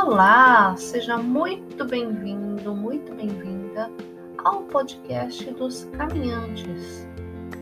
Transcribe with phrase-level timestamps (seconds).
[0.00, 3.90] Olá, seja muito bem-vindo, muito bem-vinda
[4.44, 7.04] ao podcast dos caminhantes.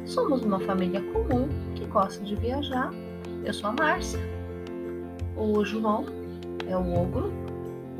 [0.04, 2.92] Somos uma família comum que gosta de viajar.
[3.42, 4.21] Eu sou a Márcia.
[5.35, 6.04] O João
[6.69, 7.33] é o ogro,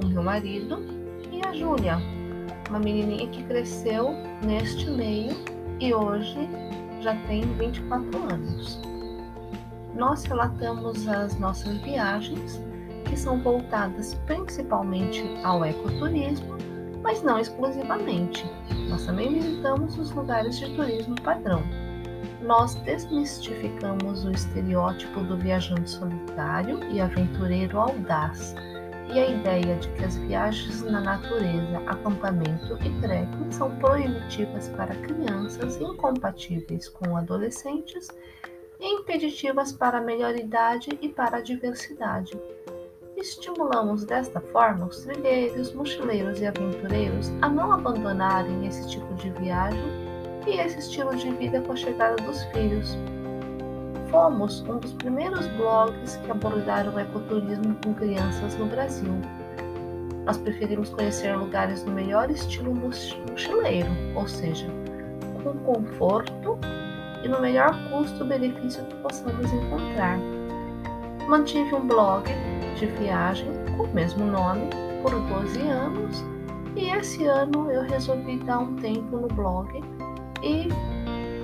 [0.05, 0.85] o meu marido,
[1.33, 1.97] e a Júlia,
[2.69, 4.11] uma menininha que cresceu
[4.45, 5.35] neste meio
[5.81, 6.47] e hoje
[7.01, 8.79] já tem 24 anos.
[9.95, 12.61] Nós relatamos as nossas viagens
[13.09, 16.57] que são voltadas principalmente ao ecoturismo,
[17.03, 18.45] mas não exclusivamente.
[18.89, 21.63] Nós também visitamos os lugares de turismo padrão.
[22.43, 28.55] Nós desmistificamos o estereótipo do viajante solitário e aventureiro audaz
[29.13, 34.95] e a ideia de que as viagens na natureza, acampamento e trekking são proibitivas para
[34.97, 38.09] crianças, incompatíveis com adolescentes
[38.81, 42.39] e impeditivas para a melhor idade e para a diversidade.
[43.17, 49.83] Estimulamos desta forma os trilheiros, mochileiros e aventureiros a não abandonarem esse tipo de viagem
[50.47, 52.95] e esse estilo de vida com a chegada dos filhos.
[54.11, 59.15] Fomos um dos primeiros blogs que abordaram o ecoturismo com crianças no Brasil.
[60.27, 64.67] Nós preferimos conhecer lugares no melhor estilo mochileiro, ou seja,
[65.43, 66.59] com conforto
[67.25, 70.19] e no melhor custo-benefício que possamos encontrar.
[71.27, 72.31] Mantive um blog
[72.77, 74.69] de viagem com o mesmo nome
[75.03, 76.25] por 12 anos
[76.77, 79.83] e esse ano eu resolvi dar um tempo no blog
[80.43, 80.69] e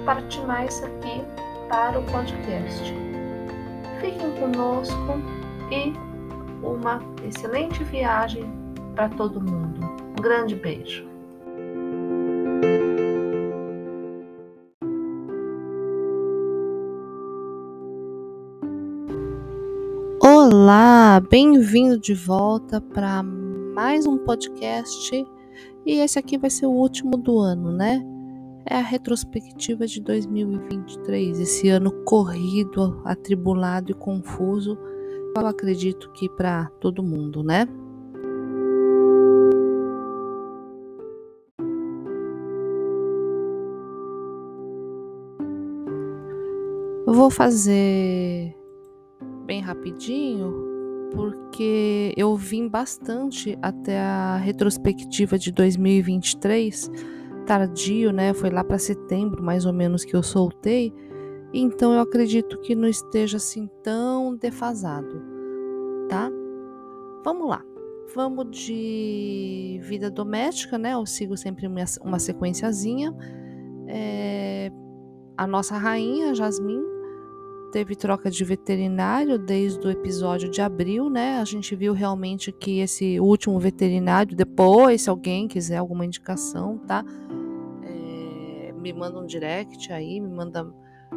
[0.05, 1.23] partir mais aqui
[1.69, 2.95] para o podcast.
[4.01, 5.15] Fiquem conosco
[5.71, 5.93] e
[6.63, 8.45] uma excelente viagem
[8.95, 9.81] para todo mundo.
[10.19, 11.12] Um grande beijo.
[21.13, 25.27] Olá, bem-vindo de volta para mais um podcast.
[25.85, 28.03] E esse aqui vai ser o último do ano, né?
[28.65, 34.79] É a retrospectiva de 2023, esse ano corrido, atribulado e confuso.
[35.37, 37.69] Eu acredito que para todo mundo, né?
[47.07, 48.57] Eu vou fazer
[49.45, 50.72] bem rapidinho,
[51.15, 56.91] porque eu vim bastante até a retrospectiva de 2023,
[57.47, 58.33] tardio, né?
[58.35, 60.93] Foi lá para setembro, mais ou menos, que eu soltei.
[61.53, 65.23] Então eu acredito que não esteja assim tão defasado,
[66.09, 66.31] tá?
[67.25, 67.63] Vamos lá.
[68.15, 70.95] Vamos de vida doméstica, né?
[70.95, 73.15] Eu sigo sempre uma, sequenciazinha.
[73.87, 74.71] É,
[75.37, 76.92] a nossa rainha, Jasmine,
[77.73, 81.39] teve troca de veterinário desde o episódio de abril, né?
[81.39, 87.03] A gente viu realmente que esse último veterinário, depois, se alguém quiser alguma indicação, tá?
[87.83, 90.71] É, me manda um direct aí, me manda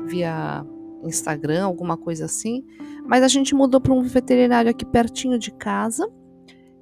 [0.07, 0.66] via
[1.03, 2.63] Instagram, alguma coisa assim.
[3.05, 6.09] Mas a gente mudou para um veterinário aqui pertinho de casa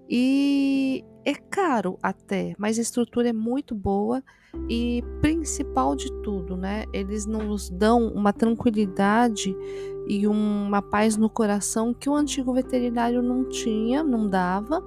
[0.08, 4.24] e é caro até, mas a estrutura é muito boa
[4.70, 6.86] e principal de tudo, né?
[6.94, 9.56] Eles nos dão uma tranquilidade
[10.08, 14.84] e uma paz no coração que o antigo veterinário não tinha, não dava.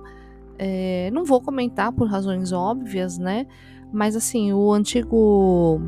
[0.58, 3.46] É, não vou comentar por razões óbvias, né?
[3.92, 5.80] Mas assim, o antigo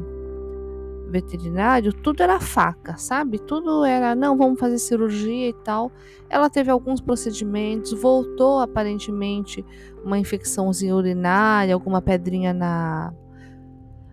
[1.09, 3.39] veterinário, tudo era faca, sabe?
[3.39, 5.91] Tudo era, não, vamos fazer cirurgia e tal.
[6.29, 9.65] Ela teve alguns procedimentos, voltou aparentemente
[10.05, 13.13] uma infecçãozinha urinária, alguma pedrinha na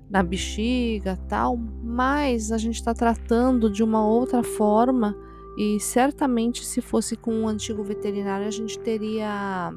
[0.07, 5.17] na bexiga, tal, mas a gente está tratando de uma outra forma
[5.57, 9.73] e certamente se fosse com um antigo veterinário a gente teria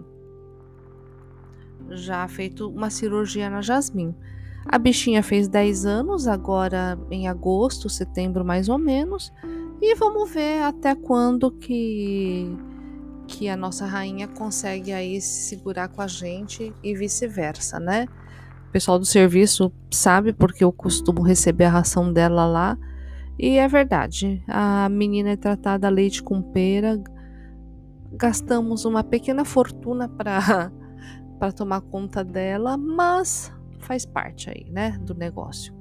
[1.89, 4.15] já feito uma cirurgia na Jasmine.
[4.71, 9.33] A bichinha fez 10 anos, agora em agosto, setembro mais ou menos.
[9.81, 12.55] E vamos ver até quando que
[13.27, 18.07] que a nossa rainha consegue aí se segurar com a gente e vice-versa, né?
[18.69, 22.79] O pessoal do serviço sabe porque eu costumo receber a ração dela lá.
[23.39, 27.01] E é verdade, a menina é tratada leite com pera.
[28.13, 30.73] Gastamos uma pequena fortuna para
[31.39, 33.53] para tomar conta dela, mas
[33.89, 35.75] faz parte aí, né, do negócio.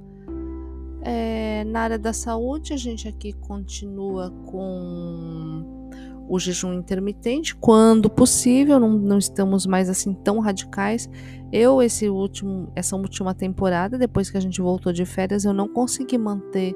[1.04, 5.92] É, na área da saúde, a gente aqui continua com
[6.30, 11.10] o jejum intermitente, quando possível, não, não estamos mais assim tão radicais.
[11.52, 15.68] Eu, esse último, essa última temporada, depois que a gente voltou de férias, eu não
[15.68, 16.76] consegui manter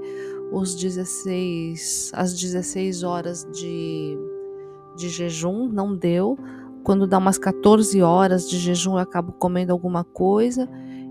[0.52, 4.18] os 16, as 16 horas de,
[4.98, 6.38] de jejum, não deu
[6.84, 10.68] quando dá umas 14 horas de jejum, eu acabo comendo alguma coisa.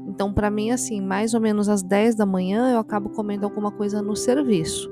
[0.07, 3.71] Então, para mim, assim, mais ou menos às 10 da manhã, eu acabo comendo alguma
[3.71, 4.91] coisa no serviço.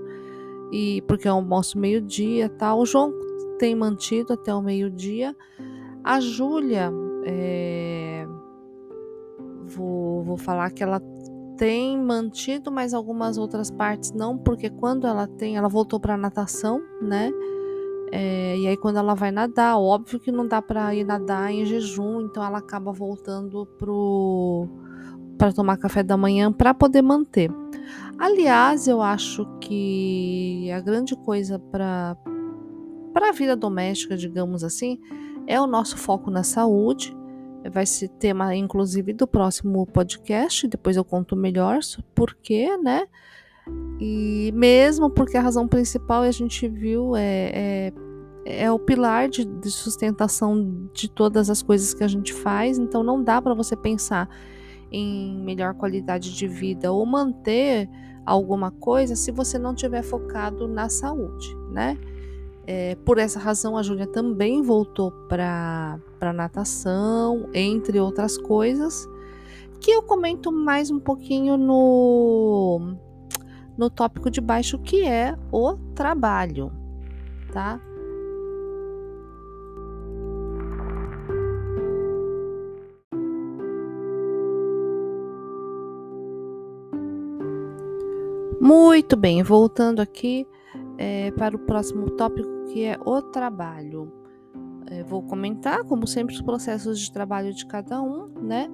[0.72, 2.80] E porque eu almoço meio-dia tal.
[2.80, 3.12] O João
[3.58, 5.34] tem mantido até o meio-dia.
[6.04, 6.90] A Júlia,
[7.24, 8.26] é...
[9.64, 11.00] vou, vou falar que ela
[11.56, 16.80] tem mantido, mas algumas outras partes não, porque quando ela tem, ela voltou para natação,
[17.02, 17.32] né?
[18.10, 21.66] É, e aí quando ela vai nadar, óbvio que não dá para ir nadar em
[21.66, 24.66] jejum, então ela acaba voltando pro
[25.38, 27.50] para tomar café da manhã para poder manter.
[28.18, 32.16] Aliás, eu acho que a grande coisa para
[33.12, 35.00] para a vida doméstica, digamos assim,
[35.46, 37.16] é o nosso foco na saúde.
[37.72, 40.68] Vai ser tema, inclusive, do próximo podcast.
[40.68, 41.78] Depois eu conto melhor
[42.14, 43.06] por quê, né?
[44.00, 47.92] E mesmo porque a razão principal a gente viu é,
[48.44, 52.78] é, é o pilar de, de, sustentação de todas as coisas que a gente faz,
[52.78, 54.28] então não dá para você pensar
[54.90, 57.88] em melhor qualidade de vida ou manter
[58.24, 61.98] alguma coisa se você não tiver focado na saúde, né?
[62.66, 65.98] É, por essa razão, a Júlia também voltou para
[66.34, 69.08] natação, entre outras coisas,
[69.80, 72.94] que eu comento mais um pouquinho no,
[73.76, 76.70] no tópico de baixo, que é o trabalho,
[77.52, 77.80] tá?
[88.60, 90.46] Muito bem, voltando aqui
[90.96, 94.12] é, para o próximo tópico que é o trabalho.
[94.90, 98.68] É, vou comentar, como sempre, os processos de trabalho de cada um, né?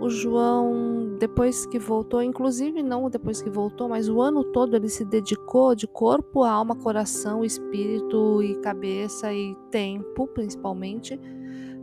[0.00, 4.88] O João, depois que voltou, inclusive não depois que voltou, mas o ano todo ele
[4.88, 11.20] se dedicou de corpo, alma, coração, espírito e cabeça e tempo, principalmente,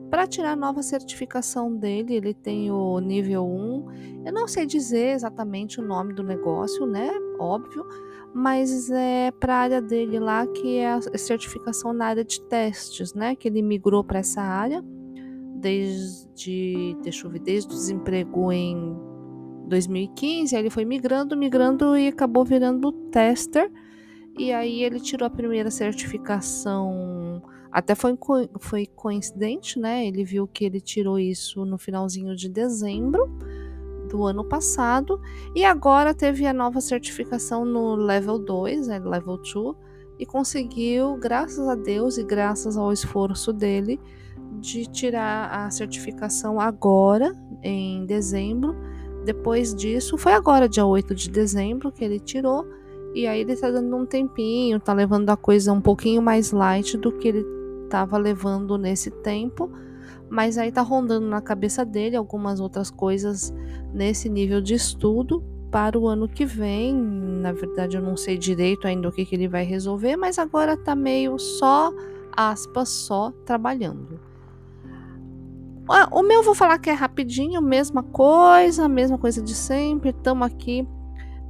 [0.10, 2.16] para tirar a nova certificação dele.
[2.16, 4.26] Ele tem o nível 1.
[4.26, 7.12] Eu não sei dizer exatamente o nome do negócio, né?
[7.40, 7.86] Óbvio,
[8.34, 13.14] mas é para a área dele lá, que é a certificação na área de testes,
[13.14, 13.36] né?
[13.36, 14.84] Que ele migrou para essa área
[15.66, 18.96] desde, deixa eu ver, desde o desemprego em
[19.68, 23.72] 2015, aí ele foi migrando, migrando e acabou virando tester.
[24.38, 27.42] E aí ele tirou a primeira certificação,
[27.72, 28.18] até foi,
[28.60, 30.06] foi coincidente, né?
[30.06, 33.28] Ele viu que ele tirou isso no finalzinho de dezembro
[34.16, 35.20] do ano passado
[35.54, 39.76] e agora teve a nova certificação no level 2, né, level 2,
[40.18, 44.00] e conseguiu, graças a Deus e graças ao esforço dele,
[44.62, 48.74] de tirar a certificação agora, em dezembro.
[49.26, 52.66] Depois disso, foi agora, dia 8 de dezembro, que ele tirou.
[53.14, 56.98] E aí ele tá dando um tempinho, tá levando a coisa um pouquinho mais light
[56.98, 57.46] do que ele
[57.90, 59.70] tava levando nesse tempo
[60.30, 63.54] mas aí tá rondando na cabeça dele algumas outras coisas
[63.94, 66.96] nesse nível de estudo para o ano que vem.
[66.96, 70.78] Na verdade, eu não sei direito ainda o que, que ele vai resolver, mas agora
[70.78, 71.92] tá meio só,
[72.36, 74.20] aspas, só trabalhando.
[76.12, 80.10] O meu vou falar que é rapidinho, mesma coisa, mesma coisa de sempre.
[80.10, 80.88] Estamos aqui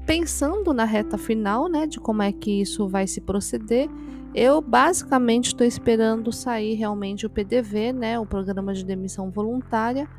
[0.06, 3.90] pensando na reta final, né, de como é que isso vai se proceder.
[4.38, 10.10] Eu basicamente estou esperando sair realmente o PDV, né, o programa de demissão voluntária.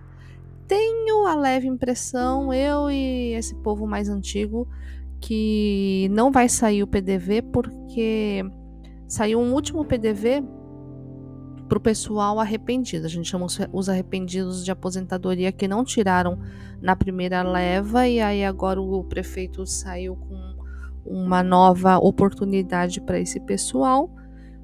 [0.67, 4.67] Tenho a leve impressão, eu e esse povo mais antigo,
[5.21, 8.43] que não vai sair o PDV porque
[9.07, 10.43] saiu um último PDV
[11.69, 13.05] para o pessoal arrependido.
[13.05, 16.39] A gente chama os arrependidos de aposentadoria que não tiraram
[16.81, 20.56] na primeira leva e aí agora o prefeito saiu com
[21.09, 24.11] uma nova oportunidade para esse pessoal.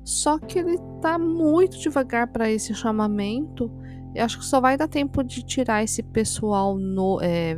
[0.04, 3.70] Só que ele está muito devagar para esse chamamento.
[4.14, 7.56] Eu acho que só vai dar tempo de tirar esse pessoal no, é,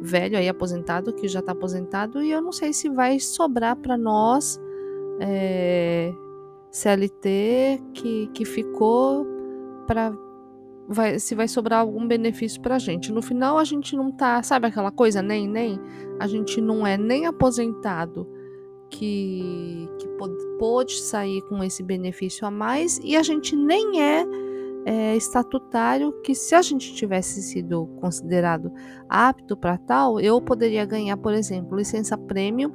[0.00, 3.96] velho aí aposentado que já está aposentado e eu não sei se vai sobrar para
[3.96, 4.60] nós
[5.20, 6.12] é,
[6.70, 9.26] CLT que, que ficou
[9.86, 10.12] para
[10.88, 13.10] vai, se vai sobrar algum benefício pra gente.
[13.10, 15.80] No final a gente não tá, sabe aquela coisa nem nem,
[16.18, 18.26] a gente não é nem aposentado
[18.90, 20.06] que que
[20.58, 24.24] pôde sair com esse benefício a mais e a gente nem é,
[24.84, 28.72] é estatutário que se a gente tivesse sido considerado
[29.08, 32.72] apto para tal, eu poderia ganhar, por exemplo, licença prêmio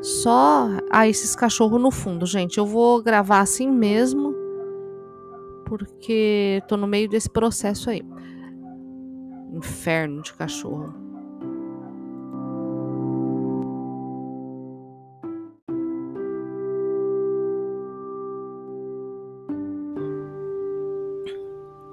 [0.00, 2.58] só a esses cachorros no fundo, gente.
[2.58, 4.34] Eu vou gravar assim mesmo
[5.64, 8.02] porque tô no meio desse processo aí.
[9.52, 11.07] Inferno de cachorro.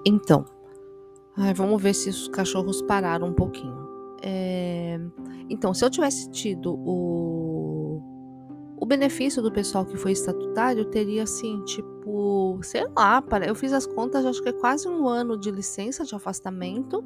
[0.06, 0.46] Então,
[1.36, 3.86] ai, vamos ver se os cachorros pararam um pouquinho.
[4.22, 5.00] É,
[5.50, 8.02] então, se eu tivesse tido o,
[8.78, 13.74] o benefício do pessoal que foi estatutário, teria assim, tipo, sei lá, para, eu fiz
[13.74, 17.04] as contas, acho que é quase um ano de licença de afastamento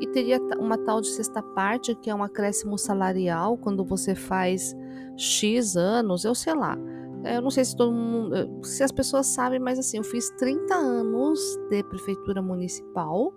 [0.00, 4.74] e teria uma tal de sexta parte, que é um acréscimo salarial quando você faz
[5.16, 6.78] X anos, eu sei lá.
[7.24, 10.30] É, eu não sei se todo mundo, se as pessoas sabem, mas assim, eu fiz
[10.38, 13.32] 30 anos de prefeitura municipal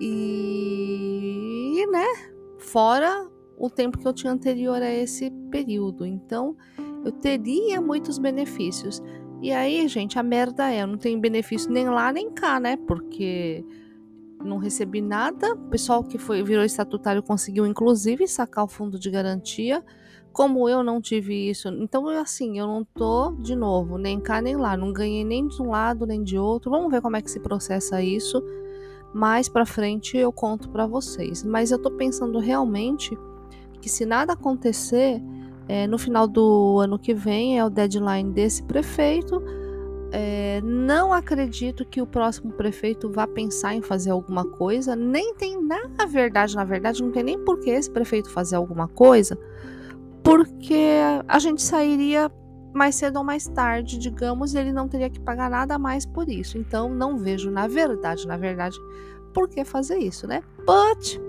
[0.00, 2.06] e, né,
[2.58, 6.04] fora o tempo que eu tinha anterior a esse período.
[6.04, 6.56] Então,
[7.04, 9.02] eu teria muitos benefícios.
[9.40, 12.76] E aí, gente, a merda é, eu não tenho benefício nem lá nem cá, né?
[12.76, 13.64] Porque
[14.44, 15.54] não recebi nada.
[15.54, 19.84] O pessoal que foi virou estatutário conseguiu inclusive sacar o fundo de garantia.
[20.32, 24.56] Como eu não tive isso, então assim, eu não tô de novo, nem cá nem
[24.56, 26.70] lá, não ganhei nem de um lado nem de outro.
[26.70, 28.42] Vamos ver como é que se processa isso.
[29.12, 31.44] Mais para frente eu conto para vocês.
[31.44, 33.16] Mas eu tô pensando realmente
[33.80, 35.20] que se nada acontecer,
[35.68, 39.42] é, no final do ano que vem é o deadline desse prefeito.
[40.14, 44.94] É, não acredito que o próximo prefeito vá pensar em fazer alguma coisa.
[44.94, 48.86] Nem tem, na verdade, na verdade, não tem nem por que esse prefeito fazer alguma
[48.88, 49.38] coisa,
[50.22, 52.30] porque a gente sairia
[52.74, 56.28] mais cedo ou mais tarde, digamos, e ele não teria que pagar nada mais por
[56.28, 56.56] isso.
[56.56, 58.76] Então, não vejo, na verdade, na verdade,
[59.34, 60.42] por que fazer isso, né?
[60.66, 61.20] But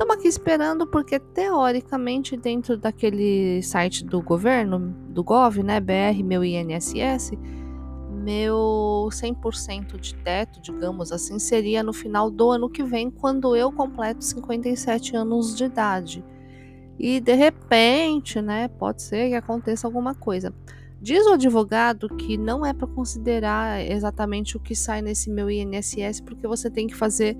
[0.00, 6.42] Estamos aqui esperando porque teoricamente dentro daquele site do governo, do Gov, né, BR, meu
[6.42, 7.32] INSS,
[8.10, 13.70] meu 100% de teto, digamos assim, seria no final do ano que vem, quando eu
[13.70, 16.24] completo 57 anos de idade.
[17.02, 20.52] E de repente, né, pode ser que aconteça alguma coisa.
[21.00, 26.20] Diz o advogado que não é para considerar exatamente o que sai nesse meu INSS,
[26.20, 27.38] porque você tem que fazer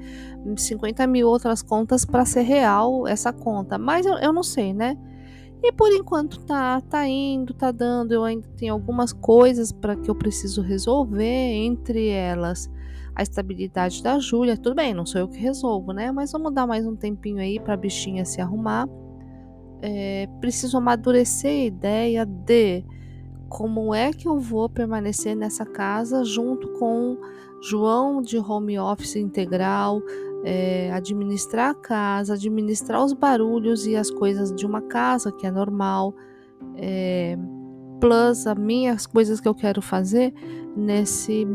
[0.56, 3.76] 50 mil outras contas para ser real essa conta.
[3.76, 4.96] Mas eu, eu não sei, né?
[5.62, 8.12] E por enquanto tá, tá indo, tá dando.
[8.12, 12.70] Eu ainda tenho algumas coisas para que eu preciso resolver, entre elas
[13.14, 14.56] a estabilidade da Júlia.
[14.56, 16.10] Tudo bem, não sou eu que resolvo, né?
[16.10, 18.88] Mas vamos dar mais um tempinho aí para a bichinha se arrumar.
[19.82, 22.84] É, preciso amadurecer a ideia de
[23.48, 27.18] como é que eu vou permanecer nessa casa junto com
[27.62, 30.00] João de home office integral,
[30.44, 35.50] é, administrar a casa, administrar os barulhos e as coisas de uma casa, que é
[35.50, 36.14] normal,
[36.76, 37.36] é,
[38.00, 40.32] plus as minhas coisas que eu quero fazer
[40.74, 41.46] nesse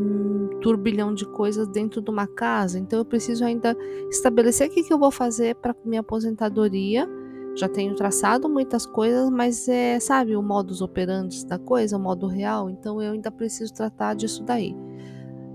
[0.60, 2.78] turbilhão de coisas dentro de uma casa.
[2.78, 3.76] Então eu preciso ainda
[4.10, 7.08] estabelecer o que, que eu vou fazer para minha aposentadoria
[7.56, 12.26] já tenho traçado muitas coisas, mas é, sabe, o modus operandi da coisa, o modo
[12.26, 14.76] real, então eu ainda preciso tratar disso daí.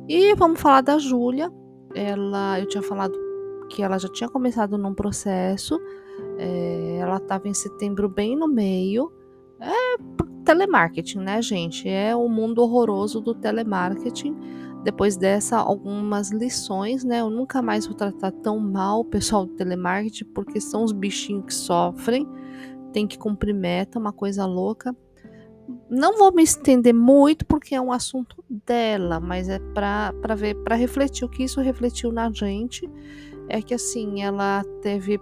[0.08, 1.52] E vamos falar da Júlia.
[1.94, 3.18] Ela, eu tinha falado
[3.70, 5.80] que ela já tinha começado num processo.
[6.38, 9.12] É, ela estava em setembro bem no meio.
[9.60, 11.88] É telemarketing, né, gente?
[11.88, 14.36] É o mundo horroroso do telemarketing
[14.84, 17.22] depois dessa, algumas lições, né?
[17.22, 21.46] Eu nunca mais vou tratar tão mal o pessoal do telemarketing, porque são os bichinhos
[21.46, 22.28] que sofrem,
[22.92, 24.96] tem que cumprir meta, uma coisa louca.
[25.90, 30.76] Não vou me estender muito porque é um assunto dela, mas é para ver, para
[30.76, 32.90] refletir o que isso refletiu na gente.
[33.48, 35.20] É que assim, ela teve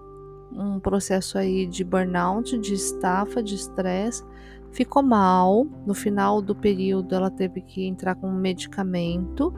[0.51, 4.23] um processo aí de burnout, de estafa, de estresse
[4.71, 5.65] ficou mal.
[5.85, 9.53] No final do período, ela teve que entrar com um medicamento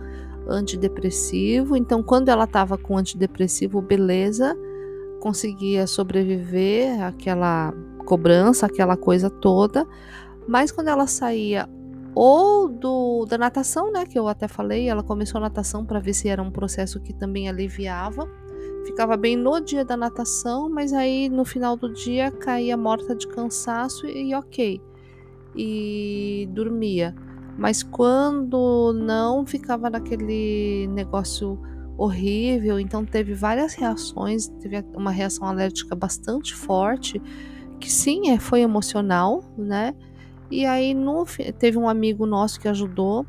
[0.47, 1.75] antidepressivo.
[1.75, 4.55] Então, quando ela estava com antidepressivo, beleza,
[5.19, 7.73] conseguia sobreviver àquela
[8.05, 9.87] cobrança, aquela coisa toda.
[10.47, 11.69] Mas quando ela saía
[12.13, 16.13] ou do da natação, né, que eu até falei, ela começou a natação para ver
[16.13, 18.27] se era um processo que também aliviava.
[18.85, 23.27] Ficava bem no dia da natação, mas aí no final do dia caía morta de
[23.27, 24.81] cansaço e ok
[25.55, 27.15] e dormia.
[27.57, 31.59] Mas quando não, ficava naquele negócio
[31.97, 32.79] horrível.
[32.79, 37.21] Então teve várias reações, teve uma reação alérgica bastante forte,
[37.79, 39.93] que sim, é, foi emocional, né?
[40.49, 41.25] E aí no,
[41.57, 43.25] teve um amigo nosso que ajudou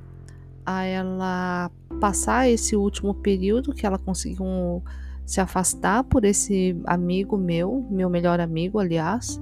[0.64, 4.83] a ela passar esse último período que ela conseguiu
[5.25, 9.41] se afastar por esse amigo meu, meu melhor amigo, aliás.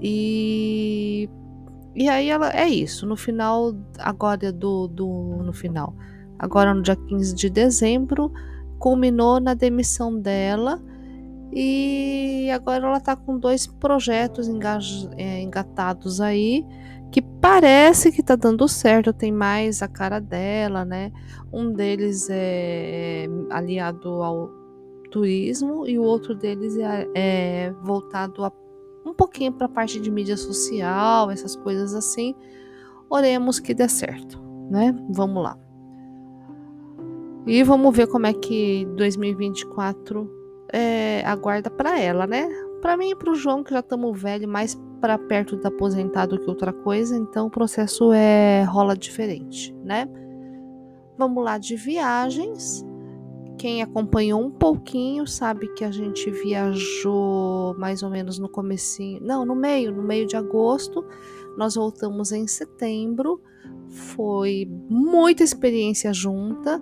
[0.00, 1.28] E
[1.98, 3.04] e aí ela é isso.
[3.04, 5.96] No final, agora do, do no final,
[6.38, 8.32] agora no dia 15 de dezembro,
[8.78, 10.80] culminou na demissão dela.
[11.52, 14.48] E agora ela está com dois projetos
[15.16, 16.64] é, engatados aí,
[17.10, 21.10] que parece que tá dando certo, tem mais a cara dela, né?
[21.52, 24.50] Um deles é aliado ao
[25.10, 28.52] turismo e o outro deles é, é voltado a,
[29.08, 32.34] um pouquinho para a parte de mídia social, essas coisas assim.
[33.10, 34.94] Oremos que dê certo, né?
[35.10, 35.58] Vamos lá.
[37.46, 40.30] E vamos ver como é que 2024
[40.72, 42.46] é, aguarda para ela, né?
[42.82, 46.38] Para mim e para o João, que já estamos velho, mais para perto do aposentado
[46.38, 50.06] que outra coisa, então o processo é rola diferente, né?
[51.16, 52.84] Vamos lá de viagens.
[53.58, 59.44] Quem acompanhou um pouquinho sabe que a gente viajou mais ou menos no comecinho, não,
[59.44, 61.04] no meio, no meio de agosto.
[61.56, 63.42] Nós voltamos em setembro.
[63.88, 66.80] Foi muita experiência junta.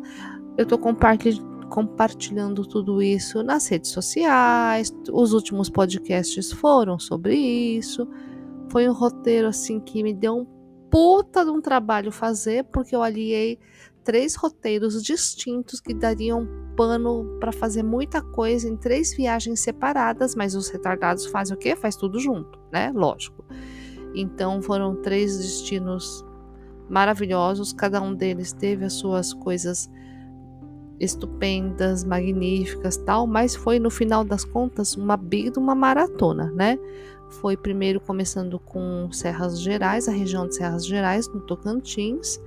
[0.56, 4.92] Eu compartilhando compartilhando tudo isso nas redes sociais.
[5.12, 8.08] Os últimos podcasts foram sobre isso.
[8.68, 10.46] Foi um roteiro assim que me deu um
[10.90, 13.58] puta de um trabalho fazer, porque eu aliei
[14.06, 20.54] três roteiros distintos que dariam pano para fazer muita coisa em três viagens separadas, mas
[20.54, 21.74] os retardados fazem o quê?
[21.74, 22.92] Faz tudo junto, né?
[22.94, 23.44] Lógico.
[24.14, 26.24] Então foram três destinos
[26.88, 29.90] maravilhosos, cada um deles teve as suas coisas
[31.00, 36.78] estupendas, magníficas, tal, mas foi no final das contas uma big uma maratona, né?
[37.40, 42.38] Foi primeiro começando com Serras Gerais, a região de Serras Gerais, no Tocantins.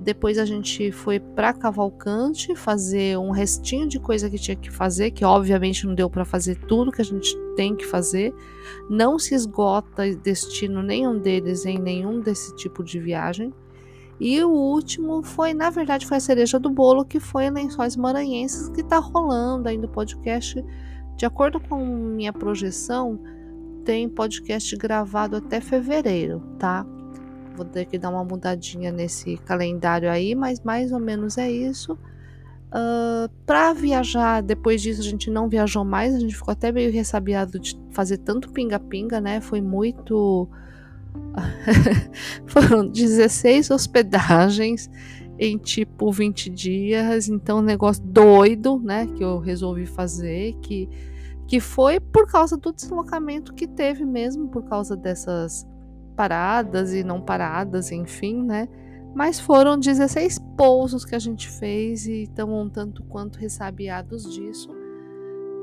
[0.00, 5.10] Depois a gente foi para Cavalcante fazer um restinho de coisa que tinha que fazer,
[5.10, 8.32] que obviamente não deu para fazer tudo que a gente tem que fazer.
[8.88, 13.52] Não se esgota destino nenhum deles em nenhum desse tipo de viagem.
[14.18, 18.70] E o último foi, na verdade, foi a cereja do bolo, que foi Lençóis Maranhenses,
[18.70, 20.64] que está rolando ainda o podcast.
[21.16, 23.20] De acordo com minha projeção,
[23.84, 26.86] tem podcast gravado até fevereiro, tá?
[27.60, 31.92] Vou ter que dar uma mudadinha nesse calendário aí, mas mais ou menos é isso.
[31.92, 36.90] Uh, para viajar, depois disso a gente não viajou mais, a gente ficou até meio
[36.90, 39.42] ressabiado de fazer tanto pinga-pinga, né?
[39.42, 40.48] Foi muito
[42.46, 44.90] Foram 16 hospedagens
[45.38, 50.88] em tipo 20 dias, então um negócio doido, né, que eu resolvi fazer, que
[51.46, 55.66] que foi por causa do deslocamento que teve mesmo, por causa dessas
[56.20, 58.68] paradas e não paradas, enfim, né?
[59.14, 64.70] Mas foram 16 pousos que a gente fez e estamos um tanto quanto ressabiados disso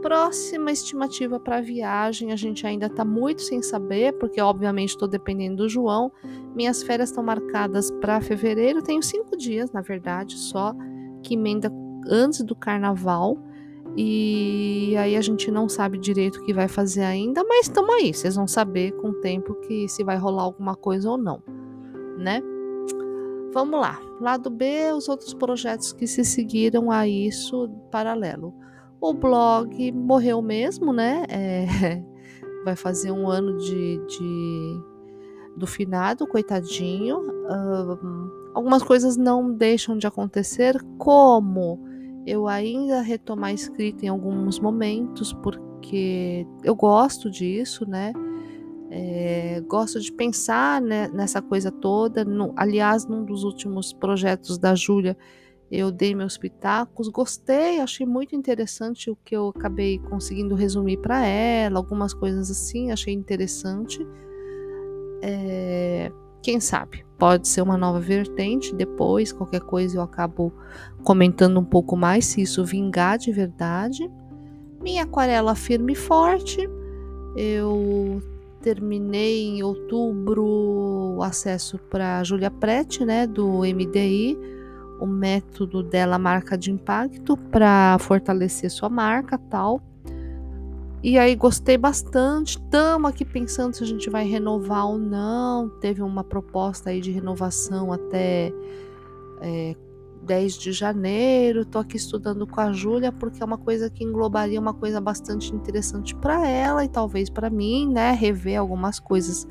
[0.02, 5.08] próxima estimativa para a viagem, a gente ainda está muito sem saber, porque obviamente estou
[5.08, 6.12] dependendo do João.
[6.56, 10.74] Minhas férias estão marcadas para fevereiro, tenho cinco dias, na verdade, só
[11.22, 11.70] que emenda
[12.08, 13.38] antes do carnaval.
[14.00, 18.14] E aí a gente não sabe direito o que vai fazer ainda, mas estamos aí.
[18.14, 21.42] Vocês vão saber com o tempo que se vai rolar alguma coisa ou não,
[22.16, 22.44] né?
[23.52, 24.00] Vamos lá.
[24.22, 28.54] Lado B, os outros projetos que se seguiram a isso paralelo.
[29.02, 31.24] O blog morreu mesmo, né?
[31.28, 31.66] É,
[32.64, 34.82] vai fazer um ano de, de
[35.58, 37.18] do finado, coitadinho.
[37.20, 41.84] Um, algumas coisas não deixam de acontecer, como
[42.28, 48.12] eu ainda retomar a escrita em alguns momentos, porque eu gosto disso, né?
[48.90, 52.26] É, gosto de pensar né, nessa coisa toda.
[52.26, 55.18] No, aliás, num dos últimos projetos da Júlia,
[55.72, 61.26] eu dei meus pitacos, gostei, achei muito interessante o que eu acabei conseguindo resumir para
[61.26, 64.06] ela, algumas coisas assim, achei interessante.
[65.22, 66.12] É,
[66.42, 68.74] quem sabe, pode ser uma nova vertente.
[68.74, 70.54] Depois, qualquer coisa, eu acabo
[71.04, 74.10] comentando um pouco mais se isso vingar de verdade.
[74.82, 76.70] Minha aquarela firme e forte.
[77.36, 78.22] Eu
[78.62, 80.46] terminei em outubro
[81.18, 84.38] o acesso para Julia Prete, né, do MDI
[85.00, 89.82] o método dela marca de impacto para fortalecer sua marca tal.
[91.04, 92.58] E aí gostei bastante.
[92.58, 95.70] Estamos aqui pensando se a gente vai renovar ou não.
[95.80, 98.52] Teve uma proposta aí de renovação até
[99.42, 99.76] é,
[100.24, 101.62] 10 de janeiro.
[101.62, 105.54] Estou aqui estudando com a Júlia porque é uma coisa que englobaria uma coisa bastante
[105.54, 108.12] interessante para ela e talvez para mim, né?
[108.12, 109.48] Rever algumas coisas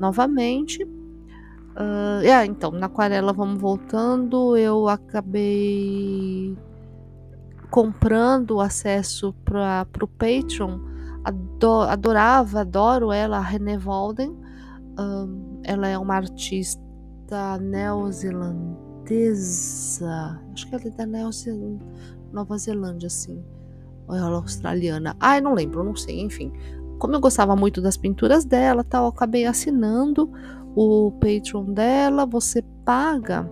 [0.00, 0.82] novamente.
[0.84, 6.54] Uh, então, na aquarela, vamos voltando, eu acabei
[7.72, 10.78] comprando o acesso para o Patreon.
[11.24, 14.36] Adoro, adorava, adoro ela, a René Walden.
[15.00, 16.82] Um, ela é uma artista
[17.58, 20.38] neozelandesa.
[20.52, 21.06] Acho que ela é da
[22.30, 23.42] Nova Zelândia, assim.
[24.06, 25.16] Ou ela é australiana.
[25.34, 26.52] Eu não lembro, não sei, enfim.
[26.98, 30.30] Como eu gostava muito das pinturas dela, tal, acabei assinando
[30.76, 33.50] o Patreon dela, você paga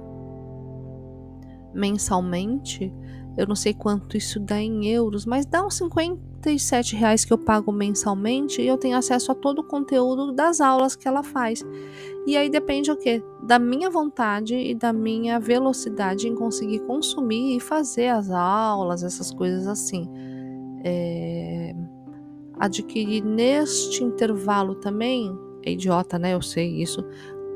[1.72, 2.92] mensalmente.
[3.36, 7.38] Eu não sei quanto isso dá em euros, mas dá uns 57 reais que eu
[7.38, 11.64] pago mensalmente e eu tenho acesso a todo o conteúdo das aulas que ela faz.
[12.26, 13.22] E aí depende o que?
[13.42, 19.30] Da minha vontade e da minha velocidade em conseguir consumir e fazer as aulas, essas
[19.32, 20.08] coisas assim.
[20.84, 21.74] É...
[22.58, 26.34] Adquirir neste intervalo também, é idiota, né?
[26.34, 27.02] Eu sei isso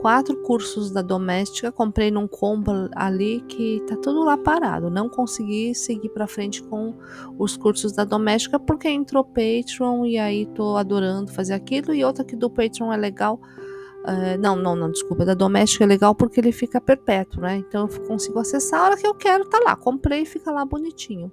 [0.05, 4.91] quatro cursos da doméstica, comprei num combo ali que tá tudo lá parado.
[4.91, 6.95] Não consegui seguir para frente com
[7.39, 11.95] os cursos da doméstica porque entrou Patreon e aí tô adorando fazer aquilo.
[11.95, 13.41] E outra que do Patreon é legal.
[14.03, 15.25] Uh, não, não, não, desculpa.
[15.25, 17.57] Da doméstica é legal porque ele fica perpétuo, né?
[17.57, 19.75] Então eu consigo acessar a hora que eu quero, tá lá.
[19.75, 21.33] Comprei e fica lá bonitinho.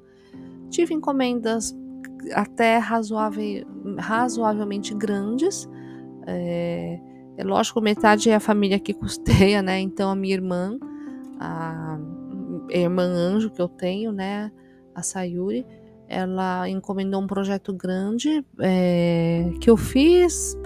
[0.70, 1.76] Tive encomendas
[2.32, 3.66] até razoável,
[3.98, 5.68] razoavelmente grandes.
[6.26, 9.80] É, é lógico, metade é a família que custeia, né?
[9.80, 10.78] Então a minha irmã,
[11.40, 11.98] a
[12.70, 14.52] irmã Anjo que eu tenho, né?
[14.94, 15.66] A Sayuri,
[16.08, 20.58] ela encomendou um projeto grande é, que eu fiz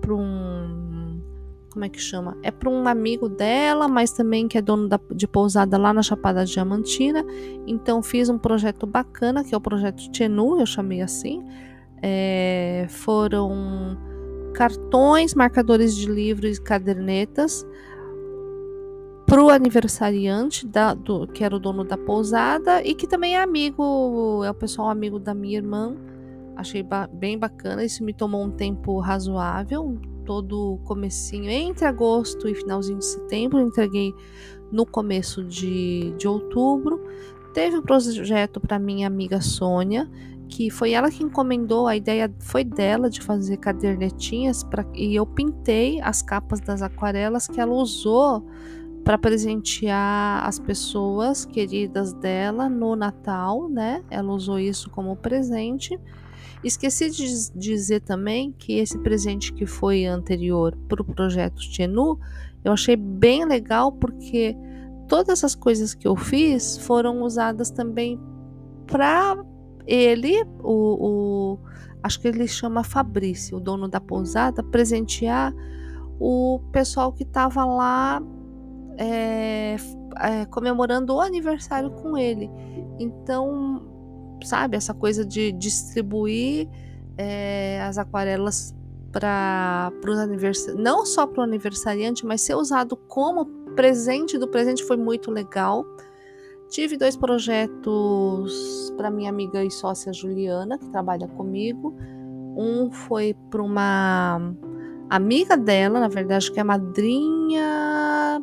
[0.00, 1.20] para um.
[1.70, 2.36] Como é que chama?
[2.42, 6.02] É para um amigo dela, mas também que é dono da, de pousada lá na
[6.02, 7.24] Chapada Diamantina.
[7.66, 11.42] Então fiz um projeto bacana, que é o projeto Tenu, eu chamei assim.
[12.02, 13.96] É, foram
[14.48, 17.66] cartões, marcadores de livros e cadernetas
[19.28, 23.42] para o aniversariante da, do, que era o dono da pousada e que também é
[23.42, 25.94] amigo, é o pessoal amigo da minha irmã.
[26.56, 32.54] Achei ba bem bacana, isso me tomou um tempo razoável, todo comecinho entre agosto e
[32.54, 34.14] finalzinho de setembro, entreguei
[34.72, 36.98] no começo de, de outubro.
[37.52, 40.08] Teve um projeto para minha amiga Sônia,
[40.48, 45.26] que foi ela que encomendou, a ideia foi dela de fazer cadernetinhas pra, e eu
[45.26, 48.44] pintei as capas das aquarelas que ela usou
[49.04, 54.02] para presentear as pessoas queridas dela no Natal, né?
[54.10, 55.98] Ela usou isso como presente.
[56.62, 62.18] Esqueci de dizer também que esse presente que foi anterior para o projeto Tenu,
[62.64, 64.56] eu achei bem legal porque
[65.08, 68.20] todas as coisas que eu fiz foram usadas também
[68.86, 69.42] para
[69.88, 71.58] ele, o, o,
[72.02, 75.54] acho que ele chama Fabrício, o dono da pousada, presentear
[76.20, 78.22] o pessoal que estava lá
[78.98, 79.76] é,
[80.20, 82.50] é, comemorando o aniversário com ele.
[82.98, 83.82] Então,
[84.44, 86.68] sabe, essa coisa de distribuir
[87.16, 88.74] é, as aquarelas
[89.10, 94.84] para os aniversariantes, não só para o aniversariante, mas ser usado como presente do presente
[94.84, 95.84] foi muito legal.
[96.68, 101.96] Tive dois projetos para minha amiga e sócia Juliana, que trabalha comigo.
[102.56, 104.54] Um foi para uma
[105.08, 108.42] amiga dela, na verdade, que é madrinha,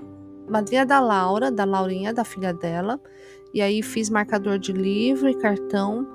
[0.49, 2.99] madrinha da Laura, da Laurinha, da filha dela.
[3.53, 6.07] E aí fiz marcador de livro e cartão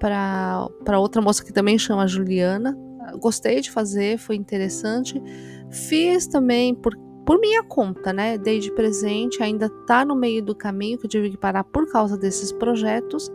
[0.00, 2.76] para outra moça que também chama Juliana.
[3.20, 5.22] Gostei de fazer, foi interessante.
[5.70, 8.36] Fiz também por por minha conta, né?
[8.36, 11.90] Dei de presente, ainda tá no meio do caminho que eu tive que parar por
[11.90, 13.30] causa desses projetos.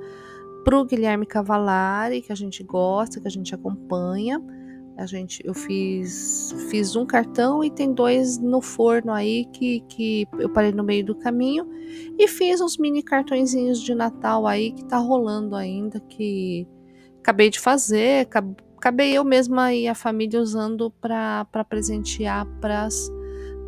[0.63, 4.39] Pro Guilherme Cavalari, que a gente gosta, que a gente acompanha.
[4.97, 10.27] A gente, eu fiz, fiz um cartão e tem dois no forno aí que, que
[10.37, 11.65] eu parei no meio do caminho.
[12.17, 16.67] E fiz uns mini cartõezinhos de Natal aí que tá rolando ainda, que
[17.19, 18.27] acabei de fazer.
[18.77, 23.09] Acabei eu mesma e a família usando para presentear para as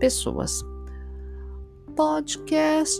[0.01, 0.65] pessoas.
[1.95, 2.99] Podcast,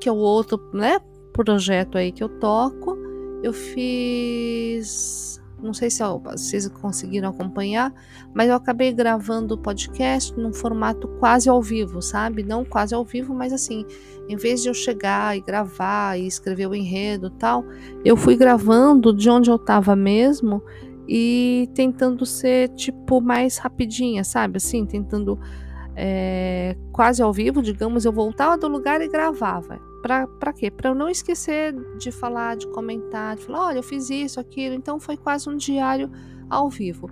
[0.00, 0.98] que é o outro, né,
[1.32, 2.98] projeto aí que eu toco,
[3.42, 7.94] eu fiz, não sei se vocês conseguiram acompanhar,
[8.34, 12.42] mas eu acabei gravando o podcast num formato quase ao vivo, sabe?
[12.42, 13.86] Não quase ao vivo, mas assim,
[14.28, 17.64] em vez de eu chegar e gravar e escrever o enredo, tal,
[18.04, 20.60] eu fui gravando de onde eu tava mesmo
[21.08, 24.56] e tentando ser tipo mais rapidinha, sabe?
[24.56, 25.38] Assim, tentando
[26.02, 29.78] é, quase ao vivo, digamos, eu voltava do lugar e gravava.
[30.00, 30.70] Para quê?
[30.70, 34.74] Para eu não esquecer de falar, de comentar, de falar, olha, eu fiz isso, aquilo.
[34.74, 36.10] Então foi quase um diário
[36.48, 37.10] ao vivo.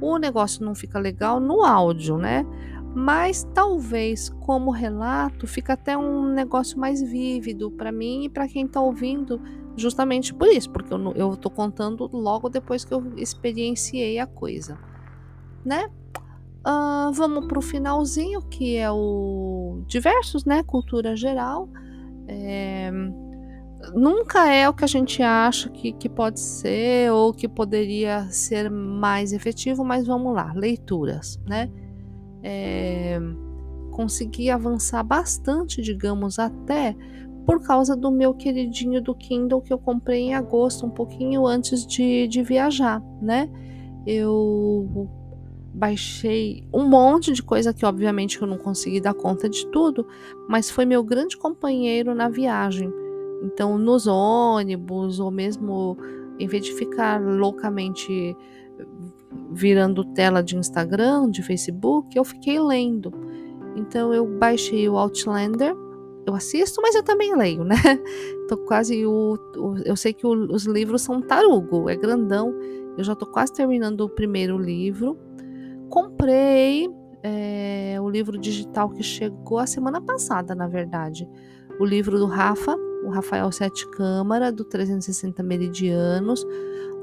[0.00, 2.46] O negócio não fica legal no áudio, né?
[2.94, 8.64] Mas talvez como relato fica até um negócio mais vívido para mim e para quem
[8.64, 9.40] está ouvindo,
[9.76, 14.78] justamente por isso, porque eu, tô contando logo depois que eu experienciei a coisa,
[15.64, 15.90] né?
[16.66, 20.62] Uh, vamos para o finalzinho, que é o diversos, né?
[20.62, 21.68] Cultura geral.
[22.28, 22.90] É,
[23.94, 28.70] nunca é o que a gente acha que, que pode ser ou que poderia ser
[28.70, 31.70] mais efetivo, mas vamos lá, leituras, né?
[32.42, 33.18] é,
[33.90, 36.96] consegui avançar bastante, digamos, até
[37.46, 41.86] por causa do meu queridinho do Kindle que eu comprei em agosto, um pouquinho antes
[41.86, 43.48] de, de viajar, né?
[44.06, 45.08] Eu
[45.80, 50.06] baixei um monte de coisa que obviamente eu não consegui dar conta de tudo,
[50.46, 52.92] mas foi meu grande companheiro na viagem.
[53.42, 55.96] Então, nos ônibus ou mesmo
[56.38, 58.36] em vez de ficar loucamente
[59.50, 63.12] virando tela de Instagram, de Facebook, eu fiquei lendo.
[63.74, 65.74] Então eu baixei o Outlander.
[66.26, 67.76] Eu assisto, mas eu também leio, né?
[68.48, 72.54] Tô quase o, o eu sei que o, os livros são tarugo, é grandão.
[72.96, 75.16] Eu já tô quase terminando o primeiro livro.
[75.90, 76.88] Comprei
[77.22, 81.28] é, o livro digital que chegou a semana passada, na verdade.
[81.80, 86.46] O livro do Rafa, o Rafael Sete Câmara, do 360 Meridianos.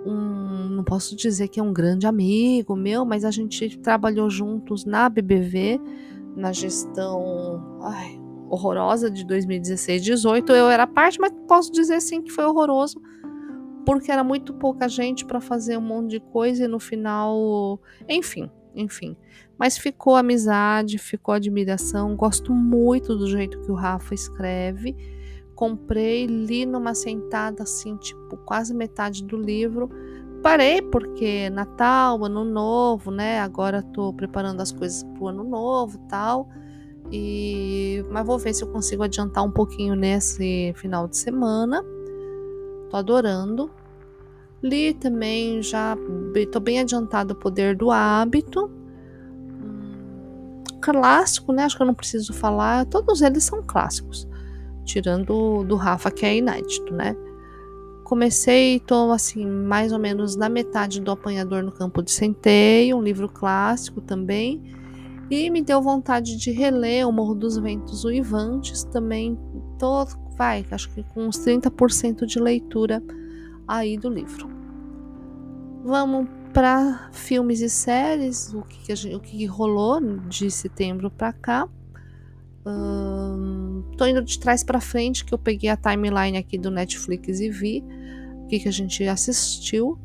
[0.05, 4.85] Um, não posso dizer que é um grande amigo meu, mas a gente trabalhou juntos
[4.85, 5.81] na BBV,
[6.35, 8.17] na gestão ai,
[8.49, 10.49] horrorosa de 2016-18.
[10.51, 13.01] Eu era parte, mas posso dizer sim que foi horroroso,
[13.85, 18.49] porque era muito pouca gente para fazer um monte de coisa e no final, enfim,
[18.79, 19.17] enfim.
[19.57, 22.15] Mas ficou amizade, ficou admiração.
[22.15, 24.95] Gosto muito do jeito que o Rafa escreve
[25.57, 29.89] comprei, li numa sentada assim, tipo, quase metade do livro.
[30.43, 33.39] Parei porque Natal, Ano Novo, né?
[33.39, 36.47] Agora tô preparando as coisas pro Ano Novo, tal.
[37.11, 41.83] E mas vou ver se eu consigo adiantar um pouquinho nesse final de semana.
[42.91, 43.71] Tô adorando.
[44.63, 45.97] Li também já
[46.51, 48.71] tô bem adiantado o Poder do Hábito.
[49.61, 51.63] Hum, clássico, né?
[51.63, 52.85] Acho que eu não preciso falar.
[52.85, 54.27] Todos eles são clássicos
[54.87, 57.15] tirando do Rafa, que é inédito, né?
[58.03, 63.01] Comecei, tô assim, mais ou menos na metade do Apanhador no Campo de Centeio, um
[63.01, 64.63] livro clássico também,
[65.29, 69.37] e me deu vontade de reler O Morro dos Ventos Uivantes, também
[69.77, 70.05] tô,
[70.37, 73.03] vai, acho que com uns 30% de leitura
[73.67, 74.49] aí do livro.
[75.83, 81.31] Vamos para filmes e séries, o que, que gente, o que rolou de setembro para
[81.33, 81.69] cá.
[82.65, 87.39] Um, tô indo de trás para frente, que eu peguei a timeline aqui do Netflix
[87.39, 87.83] e vi
[88.43, 89.97] o que, que a gente assistiu.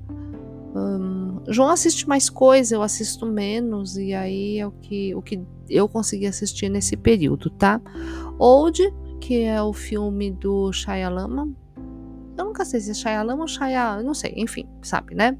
[0.74, 5.40] Um, João assiste mais coisa, eu assisto menos, e aí é o que, o que
[5.68, 7.80] eu consegui assistir nesse período, tá?
[8.38, 8.80] Old,
[9.20, 11.54] que é o filme do Shyamalan.
[12.36, 15.36] Eu nunca sei se é Shyamalan ou Shyamalan, não sei, enfim, sabe, né?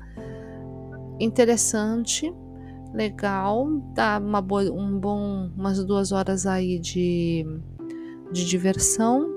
[1.18, 2.33] Interessante
[2.92, 7.44] legal, dá uma boa, um bom, umas duas horas aí de,
[8.31, 9.28] de diversão.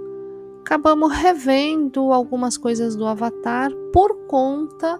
[0.61, 4.99] Acabamos revendo algumas coisas do Avatar por conta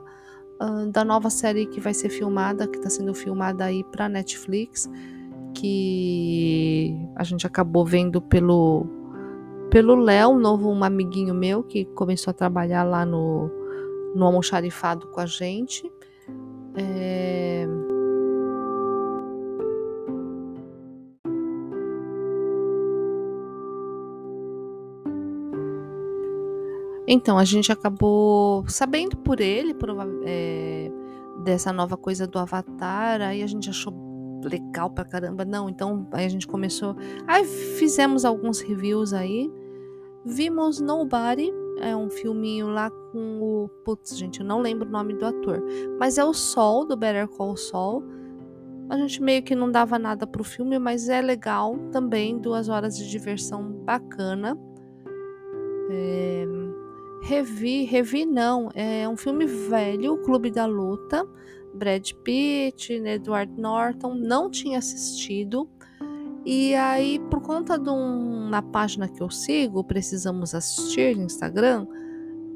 [0.61, 4.89] uh, da nova série que vai ser filmada, que está sendo filmada aí para Netflix,
[5.53, 8.87] que a gente acabou vendo pelo
[9.75, 13.51] pelo Léo, um novo um amiguinho meu que começou a trabalhar lá no
[14.15, 15.91] no almoxarifado com a gente.
[16.77, 17.67] É,
[27.07, 29.75] Então, a gente acabou sabendo por ele,
[30.23, 30.89] é,
[31.43, 33.93] dessa nova coisa do Avatar, aí a gente achou
[34.43, 35.43] legal pra caramba.
[35.43, 36.95] Não, então aí a gente começou.
[37.27, 39.51] Aí fizemos alguns reviews aí.
[40.25, 43.69] Vimos Nobody, é um filminho lá com o.
[43.83, 45.63] Putz, gente, eu não lembro o nome do ator.
[45.99, 48.03] Mas é o Sol, do Better Call Saul.
[48.89, 52.38] A gente meio que não dava nada pro filme, mas é legal também.
[52.38, 54.57] Duas horas de diversão bacana.
[55.89, 56.45] É
[57.27, 61.27] Revi, revi não, é um filme velho, o Clube da Luta,
[61.73, 65.67] Brad Pitt, Edward Norton, não tinha assistido.
[66.45, 71.88] E aí, por conta de uma página que eu sigo, Precisamos Assistir, no Instagram,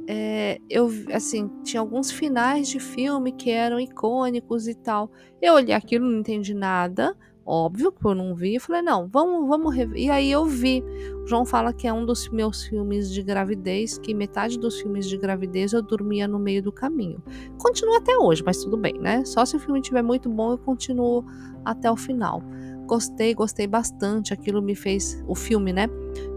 [0.08, 5.12] é, eu, assim, tinha alguns finais de filme que eram icônicos e tal.
[5.41, 7.15] Eu olhei aquilo, não entendi nada,
[7.52, 8.54] Óbvio que eu não vi.
[8.54, 9.99] Eu falei, não, vamos, vamos rever.
[9.99, 10.84] E aí eu vi.
[11.23, 15.10] O João fala que é um dos meus filmes de gravidez, que metade dos filmes
[15.10, 17.23] de gravidez eu dormia no meio do caminho.
[17.58, 19.25] Continua até hoje, mas tudo bem, né?
[19.25, 21.25] Só se o filme estiver muito bom, eu continuo
[21.65, 22.43] até o final.
[22.89, 24.34] Gostei, gostei bastante.
[24.34, 25.86] Aquilo me fez, o filme, né?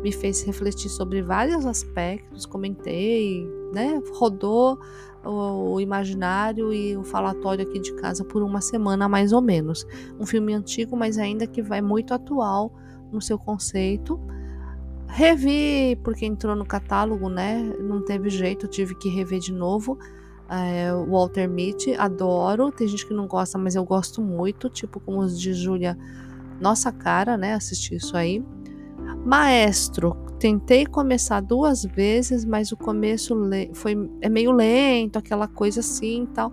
[0.03, 2.45] Me fez refletir sobre vários aspectos.
[2.45, 3.99] Comentei, né?
[4.13, 4.79] Rodou
[5.25, 9.87] o, imaginário e o falatório aqui de casa por uma semana mais ou menos.
[10.21, 12.71] Um filme antigo, mas ainda que vai muito atual
[13.11, 14.21] no seu conceito.
[15.07, 17.63] Revi porque entrou no catálogo, né?
[17.81, 19.99] Não teve jeito, tive que rever de novo.
[20.51, 22.71] É, Walter Mitty, adoro.
[22.71, 25.97] Tem gente que não gosta, mas eu gosto muito, tipo como os de Julia
[26.63, 27.55] nossa cara, né?
[27.55, 28.43] Assistir isso aí.
[29.27, 33.35] Maestro, tentei começar duas vezes, mas o começo
[33.75, 36.53] foi é meio lento, aquela coisa assim tal.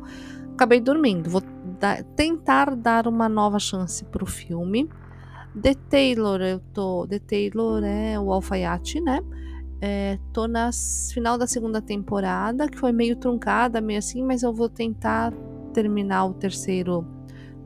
[0.54, 1.30] Acabei dormindo.
[1.30, 1.42] Vou
[1.80, 4.90] dar, tentar dar uma nova chance pro filme.
[5.60, 7.08] The Taylor, eu tô.
[7.08, 9.22] The Taylor é o alfaiate, né?
[9.82, 10.72] É, tô na
[11.14, 15.34] final da segunda temporada, que foi meio truncada, meio assim, mas eu vou tentar
[15.74, 17.06] terminar o terceiro.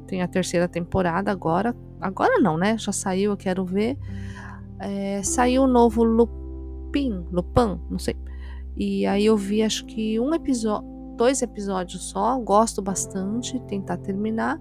[0.08, 1.76] Tem a terceira temporada agora.
[2.00, 2.78] Agora não, né?
[2.78, 3.98] Já saiu, eu quero ver.
[4.80, 8.16] É, saiu o novo Lupin, Lupin, não sei.
[8.76, 14.60] E aí eu vi acho que um episódio, dois episódios só, gosto bastante, tentar terminar.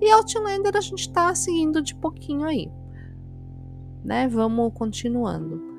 [0.00, 2.70] E Outlander a gente tá seguindo de pouquinho aí.
[4.04, 4.28] Né?
[4.28, 5.71] Vamos continuando.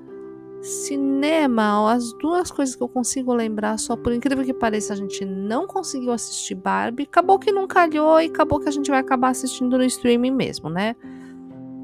[0.63, 5.25] Cinema, as duas coisas que eu consigo lembrar, só por incrível que pareça, a gente
[5.25, 7.03] não conseguiu assistir Barbie.
[7.03, 10.69] Acabou que não calhou e acabou que a gente vai acabar assistindo no streaming mesmo,
[10.69, 10.95] né?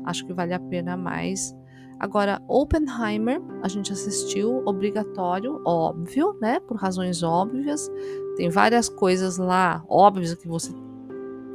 [0.06, 1.54] Acho que vale a pena mais.
[2.00, 6.62] Agora, Oppenheimer, a gente assistiu, obrigatório, óbvio, né?
[6.62, 7.92] Por razões óbvias.
[8.38, 10.74] Tem várias coisas lá óbvias que você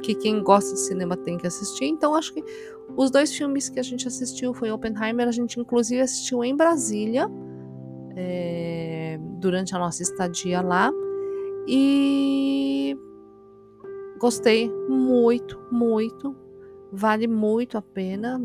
[0.03, 1.85] que quem gosta de cinema tem que assistir.
[1.85, 2.43] Então, acho que
[2.97, 7.29] os dois filmes que a gente assistiu foi Oppenheimer, a gente inclusive assistiu em Brasília
[8.15, 10.91] é, durante a nossa estadia lá
[11.67, 12.97] e
[14.19, 16.35] gostei muito, muito,
[16.91, 18.39] vale muito a pena.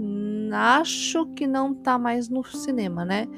[0.52, 3.28] Acho que não tá mais no cinema, né?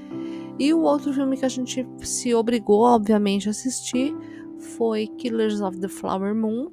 [0.59, 4.15] E o outro filme que a gente se obrigou, obviamente, a assistir
[4.59, 6.71] foi Killers of the Flower Moon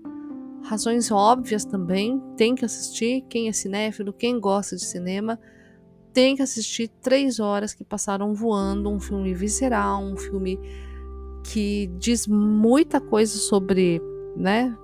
[0.63, 3.25] razões óbvias também, tem que assistir.
[3.29, 5.39] Quem é cinéfilo, quem gosta de cinema,
[6.13, 8.89] tem que assistir três horas que passaram voando.
[8.89, 10.59] Um filme visceral, um filme
[11.43, 14.01] que diz muita coisa sobre,
[14.35, 14.75] né?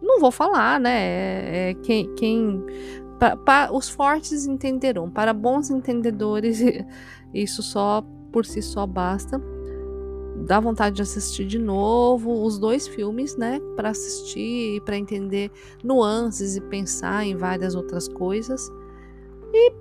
[0.00, 1.00] Não vou falar, né?
[1.00, 2.64] É, é quem, quem
[3.18, 5.10] pra, pra, os fortes entenderão.
[5.10, 6.60] Para bons entendedores,
[7.32, 9.40] isso só por si só basta
[10.42, 15.50] dá vontade de assistir de novo os dois filmes, né, para assistir, para entender
[15.82, 18.70] nuances e pensar em várias outras coisas.
[19.52, 19.72] E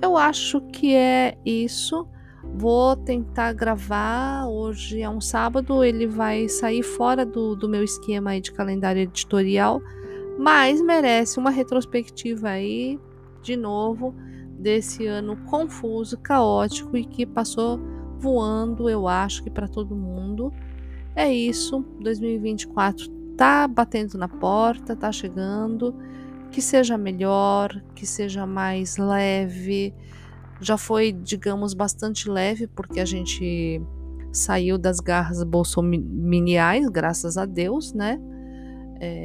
[0.00, 2.06] eu acho que é isso.
[2.54, 4.46] Vou tentar gravar.
[4.48, 9.02] Hoje é um sábado, ele vai sair fora do, do meu esquema aí de calendário
[9.02, 9.80] editorial,
[10.38, 12.98] mas merece uma retrospectiva aí,
[13.42, 14.14] de novo,
[14.58, 17.80] desse ano confuso, caótico e que passou
[18.22, 20.52] voando, eu acho que para todo mundo.
[21.14, 25.94] É isso, 2024 tá batendo na porta, tá chegando.
[26.50, 29.92] Que seja melhor, que seja mais leve.
[30.60, 33.82] Já foi, digamos, bastante leve, porque a gente
[34.30, 38.20] saiu das garras bolsominiais, graças a Deus, né?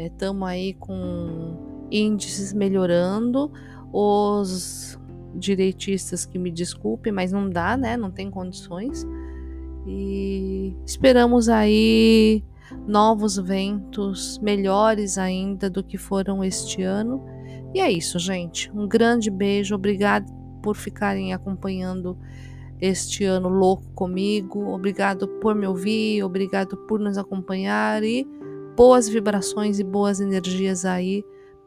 [0.05, 3.51] Estamos é, aí com índices melhorando,
[3.93, 4.97] os
[5.37, 7.95] direitistas que me desculpem, mas não dá, né?
[7.95, 9.05] Não tem condições.
[9.85, 12.43] E esperamos aí
[12.87, 17.23] novos ventos, melhores ainda do que foram este ano.
[17.73, 18.71] E é isso, gente.
[18.71, 22.17] Um grande beijo, obrigado por ficarem acompanhando
[22.81, 24.67] este ano louco comigo.
[24.69, 28.27] Obrigado por me ouvir, obrigado por nos acompanhar e
[28.75, 31.23] boas vibrações e boas energias aí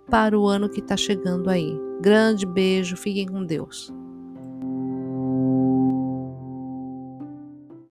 [0.09, 1.90] para o ano que está chegando aí.
[2.01, 3.93] Grande beijo, fiquem com Deus.